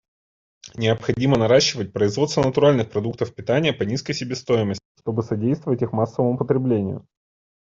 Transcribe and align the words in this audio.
Необходимо 0.73 1.37
наращивать 1.37 1.93
производство 1.93 2.41
натуральных 2.41 2.89
продуктов 2.89 3.35
питания 3.35 3.71
по 3.71 3.83
низкой 3.83 4.13
себестоимости, 4.13 4.81
чтобы 4.99 5.21
содействовать 5.21 5.83
их 5.83 5.93
массовому 5.93 6.39
потреблению. 6.39 7.05